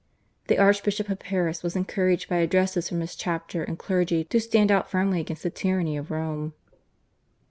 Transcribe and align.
The 0.47 0.57
Archbishop 0.57 1.09
of 1.09 1.19
Paris 1.19 1.61
was 1.61 1.75
encouraged 1.75 2.27
by 2.27 2.37
addresses 2.37 2.89
from 2.89 3.01
his 3.01 3.15
chapter 3.15 3.63
and 3.63 3.77
clergy 3.77 4.23
to 4.23 4.39
stand 4.39 4.71
out 4.71 4.89
firmly 4.89 5.21
against 5.21 5.43
the 5.43 5.51
tyranny 5.51 5.95
of 5.95 6.09
Rome. 6.09 6.53